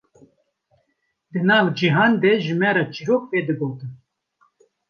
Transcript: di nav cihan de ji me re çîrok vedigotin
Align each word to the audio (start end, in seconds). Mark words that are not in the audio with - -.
di 1.31 1.39
nav 1.47 1.65
cihan 1.77 2.11
de 2.21 2.31
ji 2.43 2.53
me 2.59 2.69
re 2.75 2.83
çîrok 2.93 3.23
vedigotin 3.31 3.91